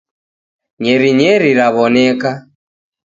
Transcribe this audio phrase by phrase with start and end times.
[0.81, 2.31] Nyeri nyeri raw'oneka.